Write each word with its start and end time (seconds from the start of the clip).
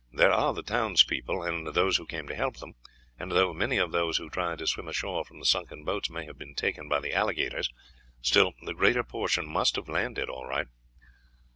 There 0.11 0.31
are 0.33 0.51
the 0.51 0.63
townspeople 0.63 1.43
and 1.43 1.67
those 1.67 1.97
who 1.97 2.07
came 2.07 2.25
to 2.27 2.33
help 2.33 2.57
them; 2.57 2.73
and 3.19 3.31
though 3.31 3.53
many 3.53 3.77
of 3.77 3.91
those 3.91 4.17
who 4.17 4.31
tried 4.31 4.57
to 4.57 4.65
swim 4.65 4.87
ashore 4.87 5.23
from 5.23 5.37
the 5.37 5.45
sunken 5.45 5.83
boats 5.83 6.09
may 6.09 6.25
have 6.25 6.39
been 6.39 6.55
taken 6.55 6.89
by 6.89 6.99
the 7.01 7.13
alligators, 7.13 7.69
still 8.19 8.53
the 8.65 8.73
greater 8.73 9.03
portion 9.03 9.47
must 9.47 9.75
have 9.75 9.87
landed 9.87 10.27
all 10.27 10.47
right." 10.47 10.65